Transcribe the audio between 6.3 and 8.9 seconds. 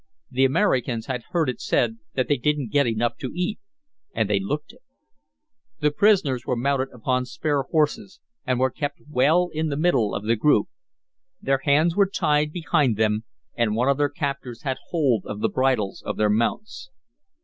were mounted upon spare horses, and were